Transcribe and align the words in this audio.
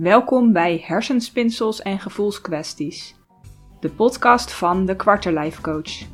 Welkom 0.00 0.52
bij 0.52 0.78
Hersenspinsels 0.78 1.82
en 1.82 1.98
Gevoelskwesties, 1.98 3.16
de 3.80 3.90
podcast 3.90 4.52
van 4.52 4.86
de 4.86 4.96
Quarterlife 4.96 5.62
Coach. 5.62 6.08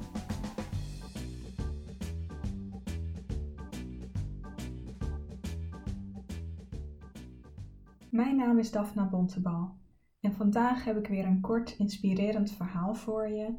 Mijn 8.10 8.36
naam 8.36 8.58
is 8.58 8.70
Daphna 8.70 9.08
Bontebal 9.08 9.76
en 10.20 10.32
vandaag 10.32 10.84
heb 10.84 10.96
ik 10.96 11.06
weer 11.06 11.26
een 11.26 11.40
kort 11.40 11.74
inspirerend 11.78 12.50
verhaal 12.50 12.94
voor 12.94 13.28
je, 13.28 13.54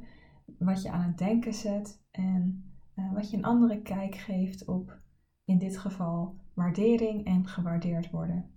wat 0.60 0.82
je 0.82 0.92
aan 0.92 1.08
het 1.08 1.18
denken 1.18 1.54
zet 1.54 2.04
en 2.12 2.74
uh, 2.96 3.14
wat 3.14 3.30
je 3.30 3.38
een 3.38 3.46
andere 3.46 3.82
kijk 3.82 4.16
geeft 4.16 4.66
op, 4.66 5.00
in 5.46 5.58
dit 5.58 5.78
geval, 5.78 6.36
waardering 6.54 7.26
en 7.26 7.48
gewaardeerd 7.48 8.10
worden. 8.10 8.54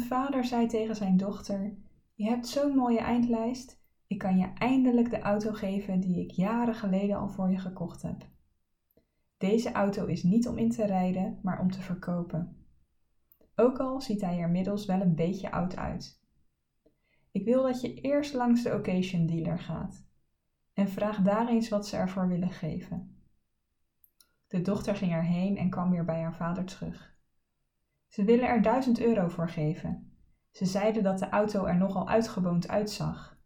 Een 0.00 0.06
vader 0.06 0.44
zei 0.44 0.66
tegen 0.66 0.96
zijn 0.96 1.16
dochter: 1.16 1.76
Je 2.14 2.24
hebt 2.24 2.48
zo'n 2.48 2.76
mooie 2.76 2.98
eindlijst. 2.98 3.82
Ik 4.06 4.18
kan 4.18 4.38
je 4.38 4.52
eindelijk 4.54 5.10
de 5.10 5.18
auto 5.18 5.52
geven 5.52 6.00
die 6.00 6.20
ik 6.20 6.30
jaren 6.30 6.74
geleden 6.74 7.16
al 7.16 7.28
voor 7.28 7.50
je 7.50 7.58
gekocht 7.58 8.02
heb. 8.02 8.28
Deze 9.36 9.72
auto 9.72 10.06
is 10.06 10.22
niet 10.22 10.48
om 10.48 10.58
in 10.58 10.70
te 10.70 10.84
rijden, 10.84 11.38
maar 11.42 11.60
om 11.60 11.70
te 11.70 11.80
verkopen. 11.80 12.56
Ook 13.54 13.78
al 13.78 14.00
ziet 14.00 14.20
hij 14.20 14.38
er 14.38 14.50
middels 14.50 14.86
wel 14.86 15.00
een 15.00 15.14
beetje 15.14 15.50
oud 15.50 15.76
uit. 15.76 16.22
Ik 17.30 17.44
wil 17.44 17.62
dat 17.62 17.80
je 17.80 17.94
eerst 17.94 18.34
langs 18.34 18.62
de 18.62 18.74
occasion 18.74 19.26
dealer 19.26 19.58
gaat 19.58 20.04
en 20.72 20.88
vraag 20.88 21.22
daar 21.22 21.48
eens 21.48 21.68
wat 21.68 21.86
ze 21.86 21.96
ervoor 21.96 22.28
willen 22.28 22.50
geven. 22.50 23.22
De 24.46 24.60
dochter 24.60 24.96
ging 24.96 25.12
erheen 25.12 25.56
en 25.56 25.70
kwam 25.70 25.90
weer 25.90 26.04
bij 26.04 26.20
haar 26.20 26.36
vader 26.36 26.64
terug. 26.64 27.18
Ze 28.10 28.24
willen 28.24 28.48
er 28.48 28.62
1000 28.62 29.00
euro 29.00 29.28
voor 29.28 29.48
geven. 29.48 30.12
Ze 30.50 30.66
zeiden 30.66 31.02
dat 31.02 31.18
de 31.18 31.28
auto 31.28 31.64
er 31.64 31.76
nogal 31.76 32.08
uitgewoond 32.08 32.68
uitzag. 32.68 33.38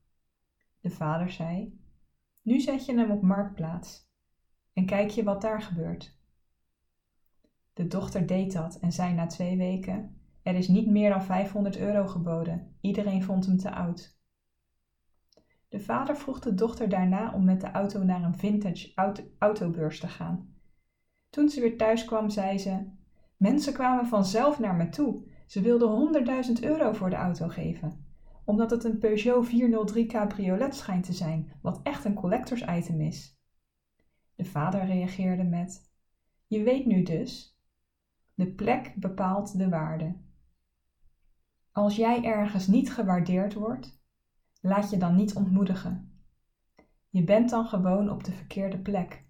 De 0.80 0.90
vader 0.90 1.30
zei: 1.30 1.80
Nu 2.42 2.60
zet 2.60 2.86
je 2.86 2.94
hem 2.94 3.10
op 3.10 3.22
marktplaats 3.22 4.10
en 4.72 4.86
kijk 4.86 5.10
je 5.10 5.24
wat 5.24 5.40
daar 5.40 5.62
gebeurt. 5.62 6.18
De 7.72 7.86
dochter 7.86 8.26
deed 8.26 8.52
dat 8.52 8.78
en 8.78 8.92
zei 8.92 9.14
na 9.14 9.26
twee 9.26 9.56
weken: 9.56 10.20
Er 10.42 10.54
is 10.54 10.68
niet 10.68 10.90
meer 10.90 11.10
dan 11.10 11.22
500 11.22 11.76
euro 11.76 12.06
geboden. 12.06 12.76
Iedereen 12.80 13.22
vond 13.22 13.46
hem 13.46 13.56
te 13.56 13.70
oud. 13.70 14.18
De 15.68 15.80
vader 15.80 16.16
vroeg 16.16 16.40
de 16.40 16.54
dochter 16.54 16.88
daarna 16.88 17.32
om 17.32 17.44
met 17.44 17.60
de 17.60 17.70
auto 17.70 18.02
naar 18.02 18.22
een 18.22 18.38
vintage 18.38 18.92
autobeurs 19.38 20.00
te 20.00 20.08
gaan. 20.08 20.54
Toen 21.30 21.48
ze 21.48 21.60
weer 21.60 21.76
thuis 21.76 22.04
kwam, 22.04 22.30
zei 22.30 22.58
ze: 22.58 23.02
Mensen 23.44 23.72
kwamen 23.72 24.06
vanzelf 24.06 24.58
naar 24.58 24.74
me 24.74 24.88
toe. 24.88 25.22
Ze 25.46 25.60
wilden 25.60 26.24
100.000 26.58 26.62
euro 26.62 26.92
voor 26.92 27.10
de 27.10 27.16
auto 27.16 27.48
geven. 27.48 28.06
Omdat 28.44 28.70
het 28.70 28.84
een 28.84 28.98
Peugeot 28.98 29.46
403 29.46 30.06
cabriolet 30.06 30.74
schijnt 30.74 31.04
te 31.04 31.12
zijn, 31.12 31.52
wat 31.62 31.80
echt 31.82 32.04
een 32.04 32.14
collectors 32.14 32.62
item 32.62 33.00
is. 33.00 33.40
De 34.34 34.44
vader 34.44 34.84
reageerde 34.84 35.42
met: 35.42 35.92
Je 36.46 36.62
weet 36.62 36.86
nu 36.86 37.02
dus. 37.02 37.58
De 38.34 38.46
plek 38.46 38.94
bepaalt 38.96 39.58
de 39.58 39.68
waarde. 39.68 40.16
Als 41.72 41.96
jij 41.96 42.24
ergens 42.24 42.66
niet 42.66 42.92
gewaardeerd 42.92 43.54
wordt, 43.54 44.02
laat 44.60 44.90
je 44.90 44.96
dan 44.96 45.14
niet 45.14 45.34
ontmoedigen. 45.34 46.22
Je 47.08 47.24
bent 47.24 47.50
dan 47.50 47.66
gewoon 47.66 48.10
op 48.10 48.24
de 48.24 48.32
verkeerde 48.32 48.78
plek. 48.78 49.23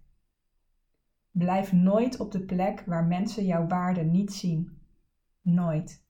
Blijf 1.44 1.72
nooit 1.72 2.20
op 2.20 2.32
de 2.32 2.44
plek 2.44 2.80
waar 2.86 3.04
mensen 3.04 3.46
jouw 3.46 3.66
waarde 3.66 4.02
niet 4.02 4.32
zien. 4.32 4.78
Nooit. 5.40 6.04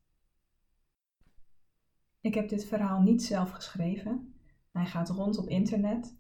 Ik 2.21 2.35
heb 2.35 2.49
dit 2.49 2.65
verhaal 2.65 3.01
niet 3.01 3.23
zelf 3.23 3.51
geschreven. 3.51 4.35
Hij 4.73 4.87
gaat 4.87 5.09
rond 5.09 5.39
op 5.39 5.49
internet. 5.49 6.17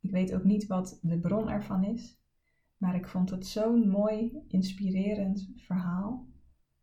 Ik 0.00 0.10
weet 0.10 0.34
ook 0.34 0.44
niet 0.44 0.66
wat 0.66 0.98
de 1.02 1.18
bron 1.18 1.48
ervan 1.48 1.84
is. 1.84 2.20
Maar 2.76 2.94
ik 2.94 3.08
vond 3.08 3.30
het 3.30 3.46
zo'n 3.46 3.88
mooi, 3.88 4.44
inspirerend 4.48 5.50
verhaal. 5.56 6.26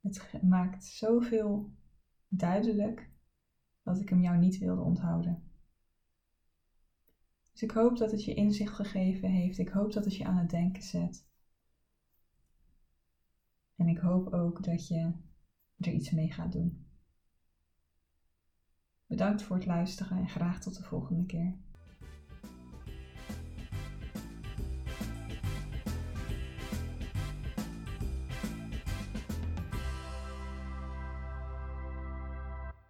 Het 0.02 0.42
maakt 0.42 0.86
zoveel 0.86 1.74
duidelijk 2.28 3.10
dat 3.84 4.00
ik 4.00 4.10
hem 4.10 4.22
jou 4.22 4.38
niet 4.38 4.58
wilde 4.58 4.82
onthouden. 4.82 5.44
Dus 7.52 7.62
ik 7.62 7.72
hoop 7.72 7.98
dat 7.98 8.12
het 8.12 8.24
je 8.24 8.34
inzicht 8.34 8.74
gegeven 8.74 9.30
heeft. 9.30 9.58
Ik 9.58 9.70
hoop 9.70 9.94
dat 9.94 10.06
het 10.06 10.16
je 10.16 10.26
aan 10.26 10.38
het 10.38 10.50
denken 10.50 10.84
zet. 10.84 11.34
En 13.86 13.92
ik 13.92 13.98
hoop 13.98 14.34
ook 14.34 14.64
dat 14.64 14.88
je 14.88 15.12
er 15.78 15.92
iets 15.92 16.12
mee 16.12 16.32
gaat 16.32 16.52
doen. 16.52 16.86
Bedankt 19.06 19.44
voor 19.44 19.56
het 19.56 19.66
luisteren 19.66 20.18
en 20.18 20.30
graag 20.30 20.62
tot 20.62 20.78
de 20.78 20.84
volgende 20.84 21.26
keer. 21.26 21.58